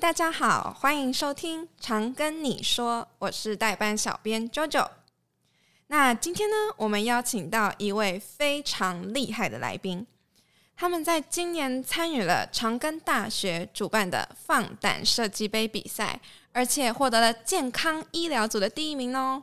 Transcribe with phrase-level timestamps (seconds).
[0.00, 4.88] 大家好，欢迎收听《长跟你说》，我是代班小编 JoJo。
[5.88, 10.06] 那今天呢，我们邀请到一位非常厉害的来宾，
[10.74, 16.18] 他们在今年参与了长庚大学主办的放胆设计杯比赛，
[16.52, 19.42] 而且获得了健康医疗组的第一名哦。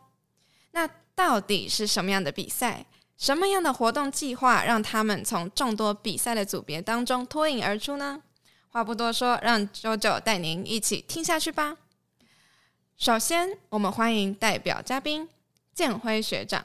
[0.71, 2.83] 那到底是什么样的比赛？
[3.15, 8.23] 什么样的活动计划让他们从众多比赛的组别当中脱颖而出呢？
[8.77, 11.77] 话不多说，让 JoJo 带您一起听下去吧。
[12.95, 15.27] 首先，我们欢迎代表嘉宾
[15.73, 16.63] 建辉学长。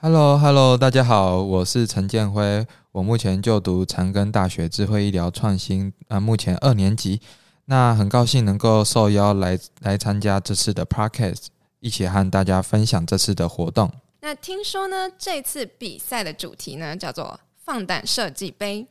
[0.00, 7.20] Hello，Hello，hello, 大家好，我是陈建辉，我目前就读长庚大学智慧医疗创新，啊，目前二年级。
[7.66, 11.48] 那很高兴能够受邀来来参加这次的 Podcast，
[11.80, 13.92] 一起和大家分享这次的活动。
[14.22, 18.86] 那听说呢，这次比赛的主题呢叫做“放胆设计杯”。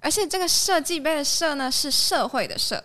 [0.00, 2.82] 而且这个设计杯的“设”呢是社会的“社”，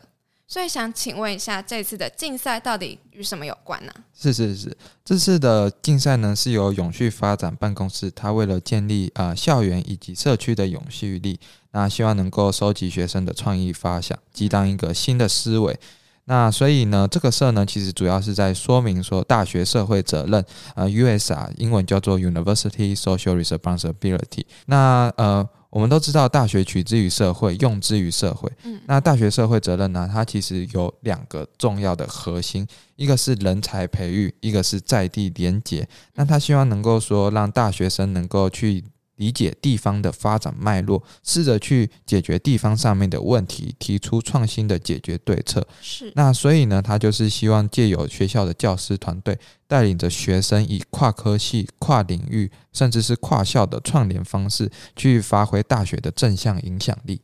[0.48, 3.94] 所以想请问一下，这次的竞赛到底与什么有关呢？
[4.14, 4.76] 是是是，
[5.06, 11.40] 这次的竞赛呢是由永续发展办公室，它为了建立啊、呃、校园以及社区的永续力，
[11.72, 15.80] 那希望能够收集学生的创意发想，激荡一个新的思维。
[16.26, 24.46] 那所以呢，这个“社”呢其实主要是在说明说大学社会责任，呃，USR 英文叫做 University Social Responsibility。
[24.66, 25.48] 那呃。
[25.72, 28.52] 我们都知道，大学取之于社会，用之于社会。
[28.64, 30.08] 嗯，那大学社会责任呢？
[30.12, 35.88] 它其实有两个重要的核心，一个是人才培育，一个是在地连结。
[36.14, 38.84] 那他希望能够说，让大学生能够去。
[39.18, 45.68] 理解地方的发展脉络，试着去解决地方上面的问题，提出创新的解决对策。
[45.82, 49.38] 是，那所以呢，他就是希望借由学校的教师团队，
[49.68, 57.22] 带领着学生以跨科系、跨领域，甚至是跨校的串联方式，去发挥大学的正向影响力。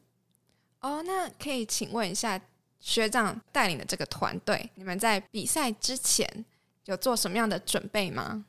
[0.82, 2.40] 哦，那可以请问一下
[2.80, 6.46] 学长带领的这个团队，你们在比赛之前
[6.86, 8.46] 有做什么样的准备吗？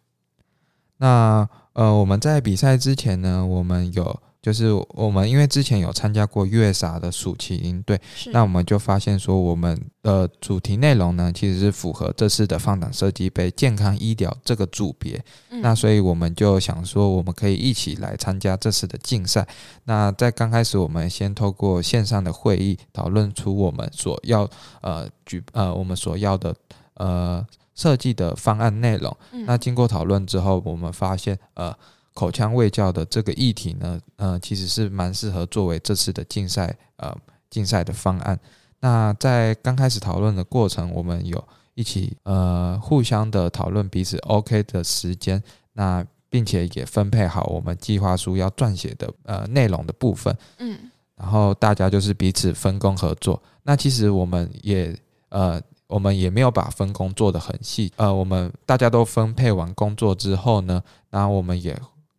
[0.98, 8.00] 那呃，我们在比赛之前呢，我们有就是我们因为之前有参加过 USR 的暑期营队，
[8.32, 15.24] 那我们就发现说，我们的主题内容呢，其实是符合这次的放胆设计杯健康医疗这个组别。
[15.50, 19.46] 嗯、那所以我们就想说，我们可以一起来参加这次的竞赛。
[19.84, 24.50] 那在刚开始，我们先透过线上的会议讨论出我们所要
[24.80, 26.52] 呃举呃我们所要的
[26.94, 27.46] 呃。
[27.78, 29.16] 设计的方案内容，
[29.46, 31.72] 那经过讨论之后，我们发现，呃，
[32.12, 37.16] 口腔卫教的这个议题呢，呃，其实是蛮适合作为这次的竞赛，呃，
[37.48, 38.36] 竞赛的方案。
[38.80, 41.42] 那在刚开始讨论的过程，我们有
[41.74, 45.40] 一起，呃，互相的讨论彼此 OK 的时间，
[45.74, 50.36] 那并且也分配好我们计划书要撰写的，呃，内容的部分。
[50.58, 50.76] 嗯，
[51.14, 53.40] 然后大家就是彼此分工合作。
[53.62, 54.92] 那其实我们也，
[55.28, 55.62] 呃。
[55.88, 61.76] 我们也没有把分工做得很细，呃，我们大家都分配完工作之后呢，然后我们也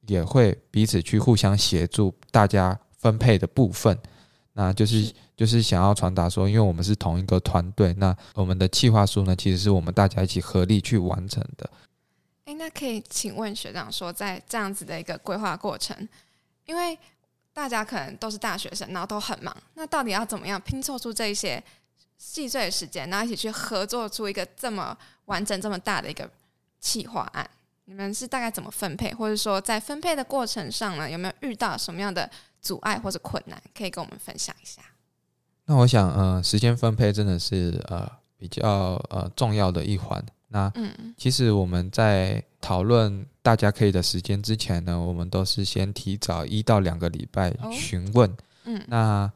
[0.08, 3.96] 也会彼此去互相协助大家分配的部分，
[4.54, 11.70] 那就是就是想要传达说，因为我们是同一个团队，那我们的计划书呢，其实是我们大家一起合力去完成的。
[12.46, 15.96] 诶，那可以请问学长说，在这样子的一个规划过程，
[16.66, 16.98] 因为
[17.54, 21.64] 大家可能都是大学生，然后都很忙，那到底要怎么样拼凑出这一些？
[22.20, 26.30] 细碎的时间，然后一起去合作出一个这么完整、这么大的一个
[26.80, 27.50] 企划案。
[27.86, 32.30] 你们是大概怎么分配，或者说在分配的过程上呢，有没有遇到什么样的
[32.62, 33.60] 阻碍或者困难？
[33.74, 34.82] 可以跟我们分享一下。
[35.66, 38.08] 那我想，呃，时间分配真的是呃
[38.38, 40.24] 比较呃重要的一环。
[40.50, 48.30] 那嗯，其实我们在讨论大家可以的时间之前呢，我们都是先提早一到两个礼拜询问。
[48.30, 49.32] 哦、嗯，那。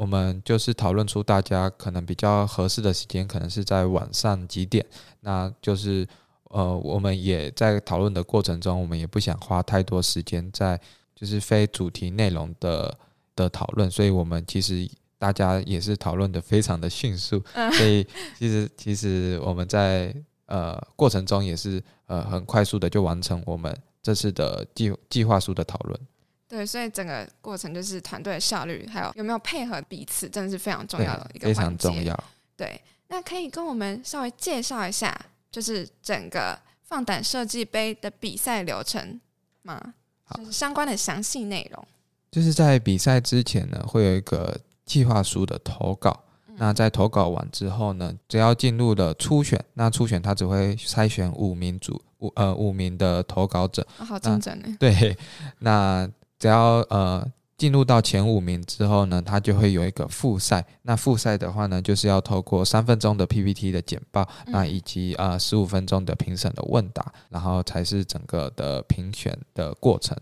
[0.00, 4.82] 我们就是讨论出大家可能比较合适的时间，可能是在晚上几点。
[5.20, 6.08] 那就是
[6.44, 10.80] 呃，我们也在讨论的过程中，我们也不想花太多时间在
[11.14, 12.98] 就是非主题内容的
[13.36, 14.88] 的讨论，所以我们其实
[15.18, 17.38] 大家也是讨论的非常的迅速。
[17.52, 18.02] 所以
[18.38, 20.14] 其实其实我们在
[20.46, 26.00] 呃过程中也是呃很快速的就完成我们这次的计计划书的讨论。
[26.50, 31.46] 对，所以整个过程就是团队的效率，还有有没有配合彼此，真的是非常重要的一个。
[31.46, 32.24] 非常重要。
[32.56, 35.16] 对，那可以跟我们稍微介绍一下，
[35.48, 39.20] 就是整个放胆设计杯的比赛流程
[39.62, 39.94] 吗？
[40.24, 41.86] 好，就是相关的详细内容。
[42.32, 46.24] 就是在比赛之前呢，会有一个计划书的投稿。
[46.48, 53.86] 嗯、那在投稿完之后呢，只要进入了初选，那初选他只会筛选五名组五呃五名的投稿者。
[53.98, 54.76] 哦、好精准呢。
[54.80, 55.16] 对，
[55.60, 56.10] 那。
[56.40, 57.24] 只要呃
[57.56, 60.64] 进入到前五名之后呢，他就会有一个复赛。
[60.82, 70.16] 那复赛的话呢，就是要透过三分钟的 PPT 的简报，嗯、那以及啊十五分钟的评审的问答，然后才是整个的评选的过程。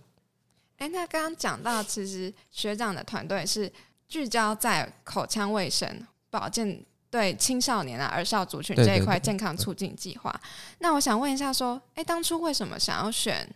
[0.78, 3.72] 哎，那刚刚讲到，其实学长的团队是
[4.08, 5.88] 聚焦在口腔卫生
[6.30, 10.40] 保健对青少年啊儿少族群这一块健康促进计划。
[10.80, 13.48] 那我想问一下，说，哎，当初为什么想要选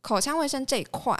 [0.00, 1.14] 口腔卫生这一块？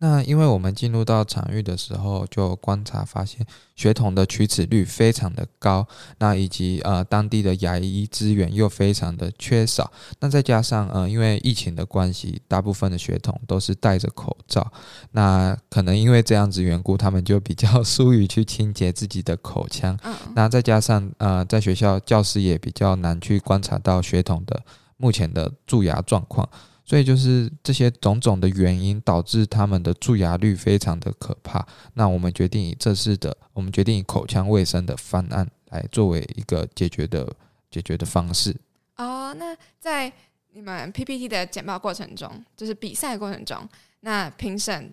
[0.00, 5.86] 那因为我们进入到场域的时候，就观察发现血统的取齿率非常的高，
[6.18, 9.90] 那以及呃当地的牙医资源又非常的缺少，
[10.20, 14.70] 那再加上呃因为疫情的关系，大部分的血统都是戴着口罩，
[15.10, 19.98] 那可能因为这样子缘故，他们就比较 疏于去清洁自己的口腔，
[20.34, 24.62] 那再加上呃在学校教师也比较难去观察到血统的
[24.96, 26.48] 目前的蛀牙状况。
[26.88, 31.62] 所以就是这些种种的原因导致他们的蛀牙率非常的可怕。
[31.92, 37.30] 那我们决定以这次的，我们决定以口腔卫生的方案来作为一个解决的
[37.70, 38.56] 解决的方式。
[38.96, 40.10] 哦，那在
[40.52, 43.68] 你们 PPT 的简报过程中，就是比赛过程中，
[44.00, 44.90] 那评审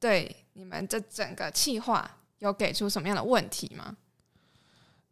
[0.00, 2.10] 对你们这整个企划
[2.40, 3.96] 有给出什么样的问题吗？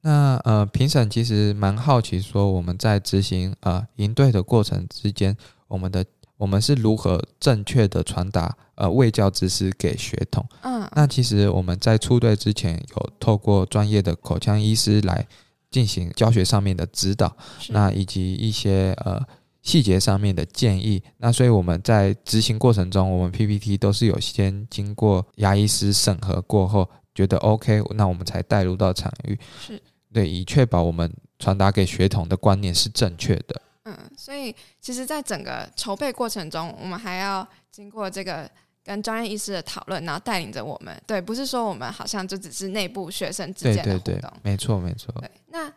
[0.01, 5.37] 那呃，评审其实蛮好奇，说我们在执行呃营队的过程之间。
[5.69, 6.05] 我们的
[6.37, 10.45] 我们是如何正确的传达呃卫教知识给学童？
[10.63, 15.27] 嗯，那其实我们在出队之前有透过专业的口腔医师来
[15.71, 17.37] 进行教学上面的指导，
[17.69, 19.23] 那以及一些呃
[19.63, 21.03] 细节上面的建议。
[21.19, 29.83] 那所以我们在执行过程中，我们 PPT 都是有先经过牙医师审核过后，觉得 OK，那我们才带入到场域，是
[30.13, 33.61] 对，以确保我们传达给学童的观念是正确的。
[33.89, 38.51] 嗯，所以其实，在整个筹备过程中，我们还要经过这个
[38.85, 40.95] 跟专业医师的讨论，然后带领着我们。
[41.07, 43.99] 对，不是说我们好像就只是内部学生之间的互动。
[44.01, 45.11] 对对对，没错没错。
[45.21, 45.73] 对，那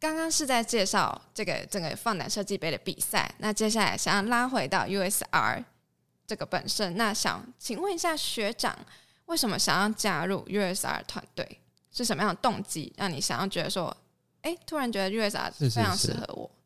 [0.00, 5.62] 刚刚是在介绍这个整个放胆设计杯的比赛，那接下来想要拉回到 USR
[6.26, 8.74] 这个本身，那想请问一下学长，
[9.26, 11.58] 为什么想要加入 USR 团队？
[11.90, 13.94] 是什么样的动机让你想要觉得说，
[14.40, 16.50] 哎，突然觉得 USR 非常适合我？
[16.50, 16.61] 是是是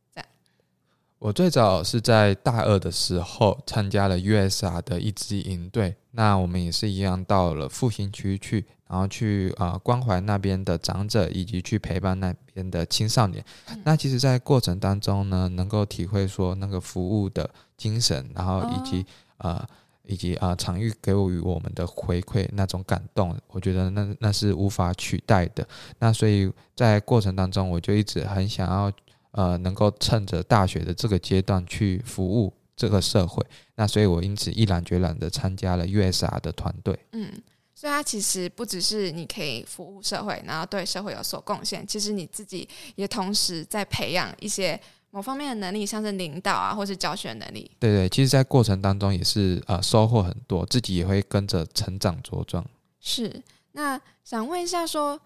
[1.18, 13.42] 我最早是在大二的时候参加了 USR 的一支营队，那我们也是一样到了复兴区去，然后去啊、呃、关怀那边的长者，以及去陪伴那边的青少年。
[13.82, 17.48] 那其实，在过程当中呢，能够体会说那个服务的
[17.78, 19.06] 精神，然后以及
[19.38, 19.66] 呃
[20.04, 25.66] 以及啊、呃、场域给予我们的回馈那种感动，我觉得那那是无法取代的。
[25.98, 28.92] 那所以在过程当中，我就一直很想要。
[29.37, 33.44] 呃，能够趁着大学的这个阶段去服务这个社会，
[33.75, 36.99] 那所以我因此毅然决然的参加了 USR 的团队。
[37.12, 37.31] 嗯，
[37.75, 44.81] 所以它其实不只是你可以服务社会，然后对社会有所贡献，其实你自己也同时在培养一些
[45.11, 47.71] 某方面的能力，像是领导啊，或是教学能力。
[47.79, 52.65] 对对，其实，在过程当中也是呃收获很多，自己也会跟着成长茁壮。
[53.00, 53.43] 是，
[53.73, 55.21] 那想问一下说。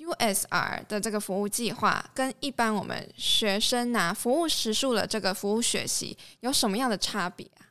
[0.00, 7.68] USR 的这个服务计划跟一般我们学生拿服务时数的这个服务学习有什么样的差别啊？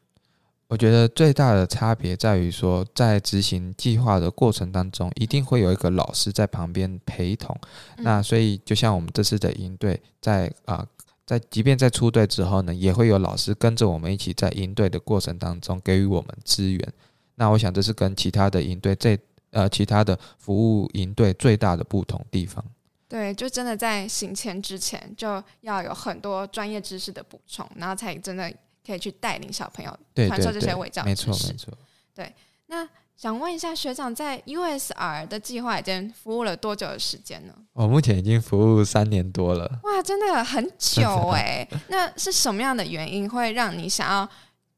[0.68, 7.60] 我觉得最大的差别在于说，在执行计划的过程当中，一定会有一个老师在旁边陪同。
[7.98, 10.88] 嗯、那所以，就像我们这次的营队，在啊、呃，
[11.26, 16.94] 在即便在出队之后呢，也会有老师跟着我们一起在营队的过程当中给予我们资源。
[17.34, 19.18] 那我想，这是跟其他的营队最
[19.52, 22.64] 呃，其他的服务营队最大的不同地方，
[23.08, 28.54] 对，就真的在行前之前就要有很多专业知识的补充，然后才真的
[28.86, 31.28] 可以去带领小朋友传授这些伪教知识。
[31.28, 31.74] 没错，没错。
[32.14, 32.36] 对，
[32.68, 32.88] 那
[33.18, 37.54] 想问一下学长，在 USR 的计划已经服务了多久的时间呢？
[37.74, 39.80] 我目前已经服务三年多了。
[39.84, 41.68] 哇，真的很久 哎！
[41.90, 44.30] 那是什么样的原因会让你想要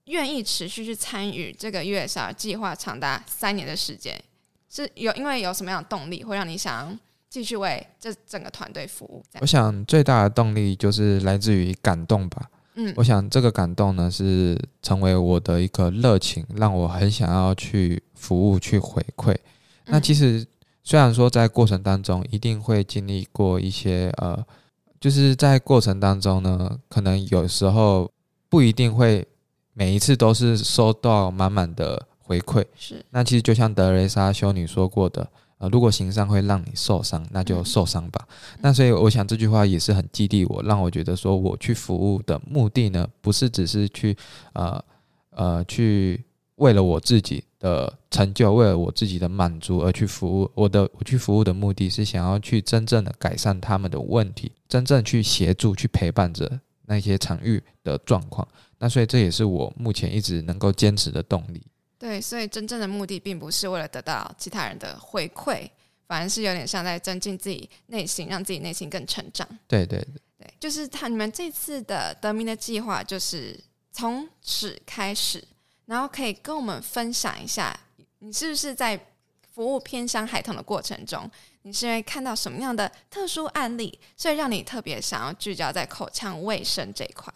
[0.06, 4.20] 愿意持续去参与这个 USR 计划长达三年的时间？
[4.74, 6.98] 是有因为有什么样的动力会让你想
[7.30, 9.22] 继续为这整个团队服务？
[9.42, 12.50] 我想最大的动力就是来自于感动吧。
[12.76, 19.36] 嗯，我想这个感动呢是成为我的一个热情，让我很想要去服务、去回馈。
[19.88, 20.48] 那其实
[20.82, 24.42] 虽然说在过程当中一定会经历过一些呃，
[25.02, 28.10] 就是在过程当中呢，可能有时候
[28.48, 29.28] 不一定会
[29.74, 32.08] 每一次都是收到满满的。
[32.32, 38.26] 回馈是，那其实就像德蕾莎修女说过的，呃，如果行善会让你受伤，那就受伤吧。
[38.30, 44.16] 嗯、那所以我想这句话也是很激励我，让我觉得说我去服务的目的呢，不是只是去
[44.54, 44.82] 呃
[45.32, 46.24] 呃去
[46.56, 50.50] 为了我自己的成就，为了我自己的满足而去服务。
[50.56, 58.48] 我的我去服务的目的是想要去真正的改善他们的问题，真正去协助、去陪伴着那些场域的状况。
[58.80, 61.62] 那所以这也是我目前一直能够坚持的动力。
[62.02, 65.70] 对，所以真正的目的并不是为了得到其他人的回馈，
[66.08, 69.48] 反而是有点像在增进自己内心，让自己内心更成长。
[69.68, 73.56] 对对对，对，就是他你们这次的得名的计划，就是
[73.92, 75.48] 从此开始。
[75.86, 77.80] 然后可以跟我们分享一下，
[78.18, 79.00] 你是不是在
[79.54, 81.30] 服务偏乡孩童的过程中，
[81.62, 87.32] 你是因为看到什么样的特殊案例，所以让你特别想要聚焦在口腔卫生这一块？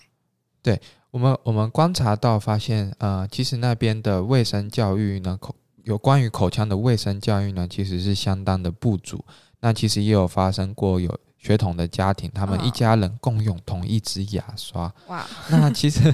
[0.64, 0.82] 对
[1.16, 5.56] 我们，我们观察到发现，呃，其实那边的卫生教育呢，口
[5.86, 9.24] 有关于口腔的卫生教育呢，其实是相当的不足。
[9.62, 11.18] 那其实也有发生过有。
[11.38, 14.92] 血统的家庭，他们一家人共用同一支牙刷。
[15.10, 15.24] 哇！
[15.52, 16.12] 那其实，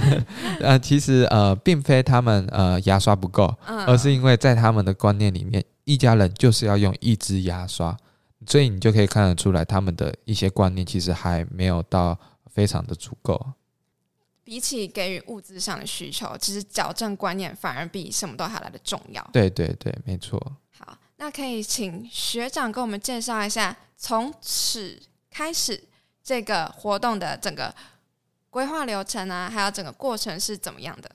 [0.60, 7.96] 呃，其实呃，并非他们呃牙刷不够，而是因为在他们的观念里面，一家人就是要用一支牙刷，
[8.46, 12.20] 所以你就可以看得出来，他们的一些观念其实还没有到
[12.54, 13.42] 非常的足够。
[14.52, 19.26] 比起给予物质上的需求，其实矫正观念反而比什么都还来得重要。
[19.32, 20.38] 对对对，没错。
[20.78, 25.02] 好，那可以请学长跟我们介绍一下，从此。
[25.34, 25.82] 开始
[26.22, 27.74] 这个活动的整个
[28.50, 31.10] 规划流程啊，还有整个过程是怎么样的？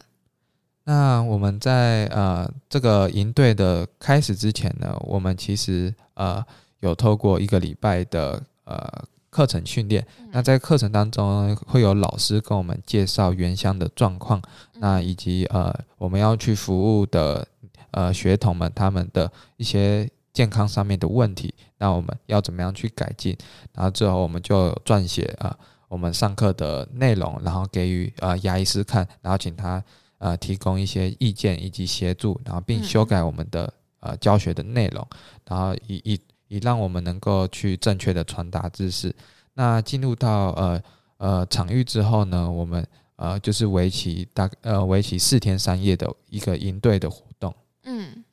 [0.84, 6.42] 那我们在呃这个营队的开始之前呢，我们其实呃
[6.80, 9.04] 有透过一个礼拜的呃
[9.36, 10.06] 课程训练。
[10.18, 14.40] 嗯、那在课程当中会有老师跟我们介绍原乡的状况，
[14.74, 17.46] 嗯、那以及呃我们要去服务的
[17.90, 20.08] 呃学童们他们的一些。
[20.36, 23.34] 健康上面的问题，那我们要怎么样去改进？
[23.72, 25.56] 然后之后我们就撰写啊，
[25.88, 29.82] 我们上课的内容，然后给予呃牙医师看，然后请他
[30.18, 35.08] 呃提供一些意见以及协助，然后并修改我们的呃教学的内容，
[35.48, 39.14] 然后以以以让我们能够去正确的传达知识。
[39.54, 40.82] 那进入到呃
[41.18, 42.86] 呃场域之后呢，我们
[43.16, 47.54] 呃就是为期大呃为期四天三夜的一个营队的活动。
[47.84, 48.24] 嗯。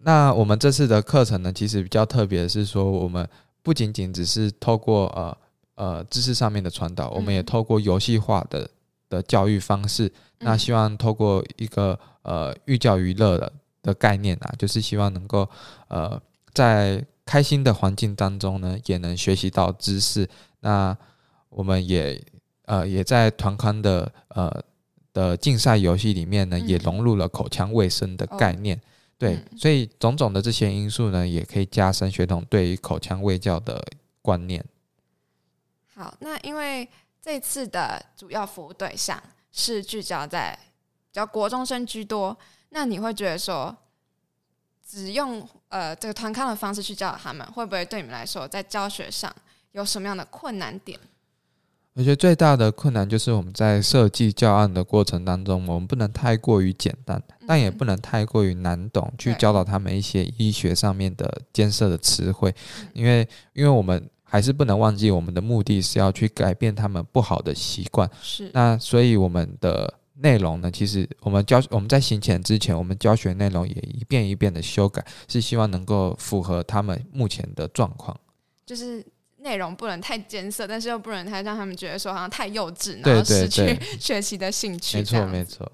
[0.00, 3.28] 那我们这次的课程呢，其实比较特别的是说，我们
[3.64, 5.36] 不仅仅只是透过呃
[5.74, 8.70] 呃知识上面的传导，我们也透过游戏化的
[9.10, 15.48] 的教育方式，那希望透过一个呃寓教于乐的的概念啊，就是希望能够
[15.88, 16.20] 呃
[16.54, 20.26] 在开心的环境当中呢，也能学习到知识。
[20.60, 20.96] 那
[21.50, 22.18] 我们也
[22.64, 24.64] 呃也在团康的呃
[25.12, 28.80] 的竞赛游戏里面呢，也融入了口腔卫生的概念。
[29.18, 33.84] 对，所以种种的这些因素呢，也可以加深学童对于口腔卫教的
[34.22, 34.64] 观念。
[35.94, 36.88] 好，那因为
[37.20, 40.58] 这次的主要服务对象是聚焦在
[41.10, 42.38] 比较国中生居多，
[42.70, 43.76] 那你会觉得说，
[44.86, 49.34] 只用呃这个团康的方式去教导他们，会不会对你们来说在教学上
[49.72, 50.98] 有什么样的困难点？
[51.94, 62.54] 我觉得最大的困难就是我们在设计教案的过程当中，我们不能太过于简单，但也不能太过于难懂，去教导他们一些医学上面的艰涩的词汇，
[62.92, 68.08] 因为因为我们还是不能忘记，我们的目的是要去改变他们不好的习惯。
[68.22, 78.18] 是，那所以我们的内容呢，其实我们教我们在行前之前，我们教学内容也一遍一遍的修改，是希望能够符合他们目前的状况。
[78.64, 79.04] 就是。
[79.40, 84.98] 内容不能太艰涩，但是又不能太让他们觉得说好像太幼稚，然后失去学习的兴趣。
[84.98, 85.70] 没错，没错。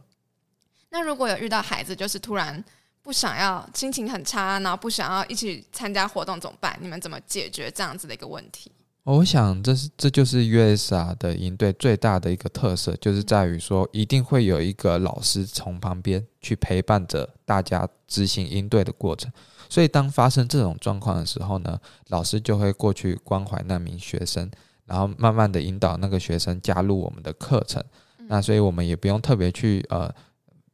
[0.91, 2.63] 那如果有遇到孩子，就是突然
[3.03, 6.79] 不想要，心情很差，然后不想要一起参加活动，怎么办？
[6.79, 8.71] 你们怎么解决这样子的一个问题？
[9.05, 19.31] 我想，这是这就是 USR 的营队最大的一个特色，就是在于说，一定会有一个老师从旁边去陪伴着大家执行营队的过程。
[19.69, 24.51] 所以，当发生这种状况的时候呢，老师就会过去关怀那名学生，
[24.87, 27.85] 然后慢慢的引导那个学生加入我们的课程。
[28.29, 30.11] 那所以我们也不用特别去呃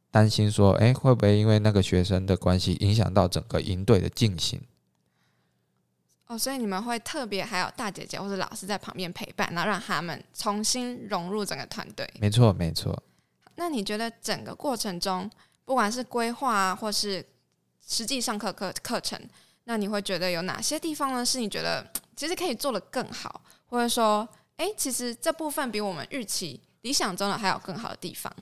[0.09, 4.61] 担心说，诶，会不会因为那个学生的关系影响到整个营队的进行？
[6.31, 12.09] 哦，所以你们会特别还有大姐姐或者老师在旁边陪伴，然后让他们重新融入整个团队。
[12.21, 13.03] 没错，没错。
[13.55, 15.29] 那你觉得整个过程中，
[15.65, 17.21] 不管是规划啊，或是
[17.85, 19.19] 实际上课课课程，
[19.65, 21.25] 那你会觉得有哪些地方呢？
[21.25, 21.85] 是你觉得
[22.15, 28.33] 其实可以做得更好，或者说，哎，其实这部分比我们预期理想中的还有更好的地方？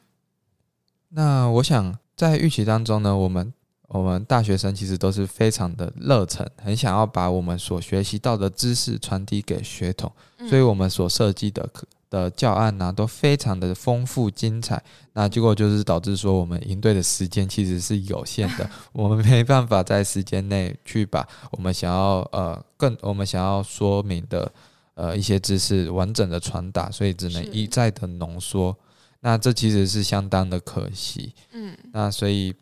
[1.09, 3.51] 那我想在预期当中呢，我们。
[3.89, 10.11] 我们大学生其实都是非常的热忱，很想要把我们所学习到的知识传递给学童，
[10.47, 14.81] 所以我们所设计的课的教案呢、啊，都非常的丰富精彩。
[15.13, 24.51] 那结果就是导致说，我们应对的时间其实是有限的， 我们没办法在时间内去把我们想要呃更我们想要说明的
[24.95, 28.75] 呃一些知识完整的传达，所以只能一再的浓缩。
[29.21, 31.33] 那这其实是相当的可惜。
[31.51, 32.55] 嗯，那所以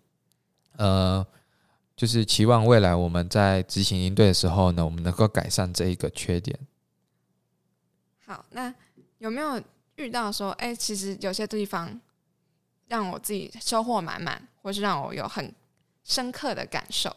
[0.77, 1.25] 呃，
[1.95, 6.57] 就是期望未来我们在执行应对的时候呢，我们能够改善这一个缺点。
[8.25, 8.73] 好，那
[9.17, 9.61] 有没有
[9.95, 11.99] 遇到说，哎、欸，其实有些地方
[12.87, 15.53] 让我自己收获满满，或是让我有很
[16.03, 17.15] 深刻的感受？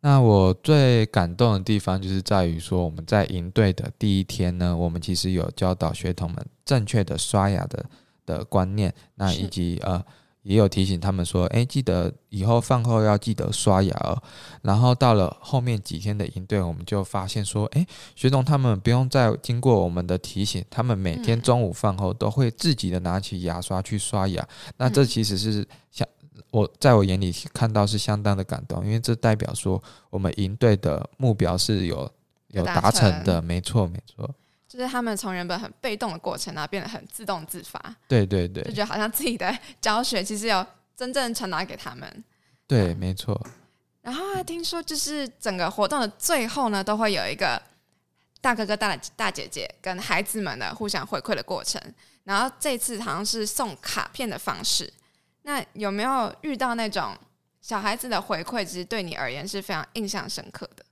[0.00, 7.84] 那我最感动的地方就是在于说，我们在营队的第一天呢，我们其实有教导学童们正确的刷牙的
[8.24, 10.02] 的观念，那以及呃。
[10.42, 14.22] 也有提醒他们说，诶，记得以后饭后要记得刷牙哦。
[14.62, 24.46] 然后到了后面几天的营队，我们就发现说，诶，学童他们不用再经过我们的提醒，他们每天中午饭后都会自己的拿起牙刷去刷牙。
[24.78, 26.08] 那这其实是相
[26.50, 32.10] 我在我眼里看到是相当的感动，因为这代表说我们营队的目标是有
[32.48, 34.28] 有达成的，没错没错。
[34.70, 37.92] 就是他们从原本很被动的过程，然后变得很自动自发。
[38.06, 40.64] 对对对，就觉得好像自己的 教学其实有
[40.96, 42.24] 真正传达给他们。
[42.68, 43.44] 对，没错。
[44.00, 47.60] 然后还听说，就是整个活动的最后呢，都会有一个
[48.40, 51.82] 大哥哥、大大姐姐跟孩子们的互相回馈的过程。
[52.22, 54.92] 然后这次好像是送卡片的方式。
[55.42, 57.16] 那有没有遇到那种
[57.60, 60.84] 小孩子的回馈，其实对你而言是非常印象深刻的？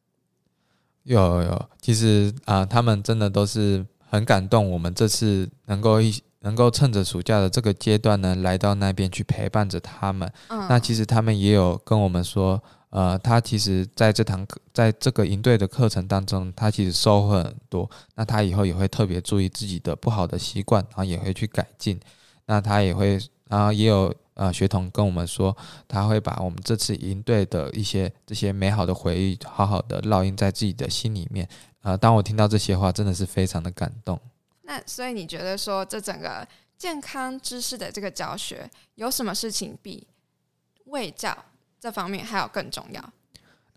[1.14, 4.70] 有有，其实啊，他们真的都是很感动。
[4.70, 10.30] 我们这次能够一能够趁着暑假的这个阶段呢，来到那边去陪伴着他们。
[10.48, 10.66] 嗯。
[10.68, 17.90] 那其实他们也有跟我们说，呃，他其实在这堂课，在这个营队的课程当中，他其实收获很多。
[18.14, 21.98] 那他以后也会特别注意自己的不好的习惯，然后也会去改进。
[22.44, 24.14] 那他也会，然后也有。
[24.38, 25.54] 啊，学童跟我们说，
[25.88, 31.46] 他会把我们这次营队的一些这些美好的回忆，好好的烙印在自己的心里面。
[31.81, 34.18] 啊，当我听到这些话，真的是非常的感动。
[34.62, 36.46] 那所以你觉得说，这整个
[36.77, 40.07] 健康知识的这个教学，有什么事情比
[40.85, 41.37] 卫教
[41.81, 43.12] 这方面还要更重要？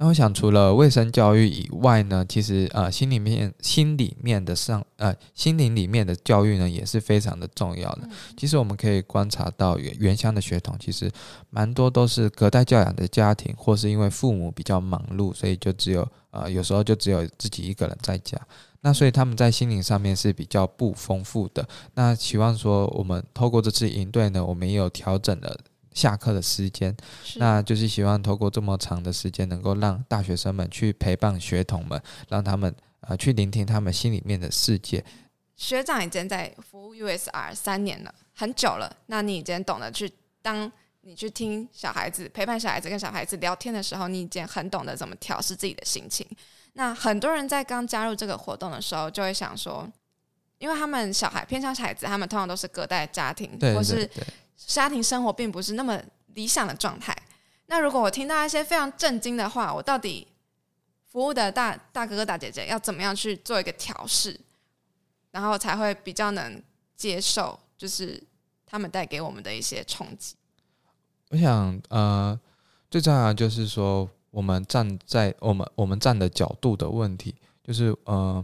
[0.01, 7.99] 那我想，除了卫生教育以外呢，其实呃，心里面、心里面的上呃，心灵里面的教育呢，也是非常的重要的。
[8.05, 11.07] 嗯、其实我们可以观察到原，原乡的学童其实
[11.51, 18.35] 蛮多都是隔代教养的家庭，或是因为父母比较忙碌，所以就只有呃，有时候就只有自己一个人在家。
[18.81, 21.63] 那所以他们在心灵上面是比较不丰富的。
[21.93, 25.55] 那希望说，我们透过这次营队呢，我们也有调整了。
[25.93, 26.95] 下课的时间，
[27.35, 35.03] 那就是希望透过这么长的时间，能够让大学生们去陪伴学童们，让他们呃去聆听他们心里面的世界。
[35.57, 38.95] 学长已经在服务 USR 三年了，很久了。
[39.07, 46.25] 那你已经懂得去，当你去听小孩子陪伴小孩子跟小孩子聊天的时候，你已经很懂得怎么调试自己的心情。
[46.73, 49.87] 那很多人在刚加入这个活动的时候，就会想说，
[50.57, 54.09] 因为他们小孩偏向小孩子，他们通常都是隔代家庭，对对对，或是。
[54.67, 56.01] 家庭生活并不是那么
[56.33, 57.15] 理想的状态。
[57.65, 60.27] 那如果我听到一些非常震惊的话，我到底
[61.07, 64.39] 服务的大大哥哥大姐姐要怎么样去做一个调试，
[65.31, 66.61] 然后才会比较能
[66.95, 68.21] 接受，就是
[68.65, 70.35] 他们带给我们的一些冲击。
[71.29, 72.39] 我想，呃，
[72.89, 78.43] 最重要的就是说，我们站在我们我们站的角度的问题，就是呃。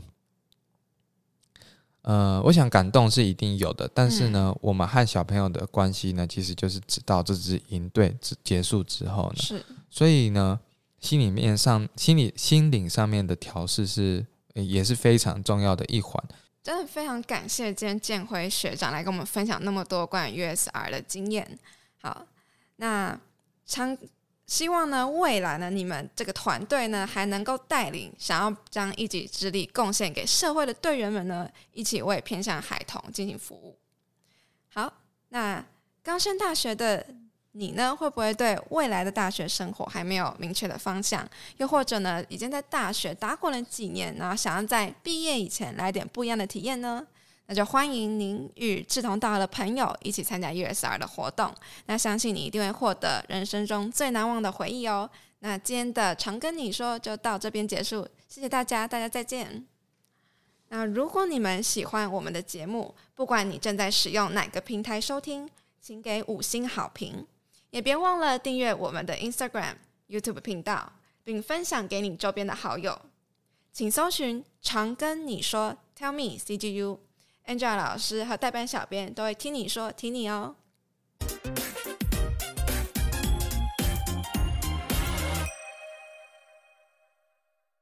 [2.07, 10.57] 呃，我想感动是一定有的，但是呢，嗯、我们和小朋友的关系呢，其实就是直到这支营队结束之后呢，是，所以呢，
[11.01, 16.23] 心里面上、心理、心灵上面的调试是也是非常重要的一环。
[16.63, 21.59] 真的非常感谢今天建辉学长来跟我们分享那么多关于 USR 的经验。
[22.01, 22.25] 好，
[22.77, 23.19] 那
[23.65, 23.97] 长。
[24.47, 33.77] 希望呢，未来呢，你们这个团队呢，还能够带领想要将一己之力贡献给社会的队员们呢，一起为偏向孩童进行服务。
[34.73, 34.91] 好，
[35.29, 35.63] 那
[36.01, 37.05] 刚升大学的
[37.51, 41.27] 你呢，会不会对未来的大学生活还没有明确的方向？
[41.57, 47.05] 又或者呢，已经在大学打滚了几年，然后想要在毕业以前来点不一样的体验呢？
[47.47, 51.53] 那就欢迎您与志同道合的朋友一起参加 USR 的活动。
[51.85, 55.09] 那相信你一定会获得人生中最难忘的回忆哦。
[55.39, 59.65] 那今天的常跟你说就到这边结束，谢谢大家，大家再见。
[60.67, 67.25] 那如果你们喜欢我们的节目，不管你正在使用哪个平台收听，请给五星好评，
[67.69, 69.75] 也别忘了订阅我们的 Instagram、
[70.09, 70.91] YouTube 频道，
[71.23, 72.99] 并分享给你周边的好友。
[73.71, 77.06] 请搜寻常跟你说 Tell me CGU。
[77.47, 80.55] Angela 老师和代班小编都会听你说，听你哦。